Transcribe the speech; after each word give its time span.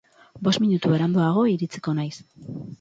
Bost 0.47 0.61
minutu 0.63 0.93
beranduago 0.95 1.45
iritsiko 1.53 1.97
naiz. 2.01 2.13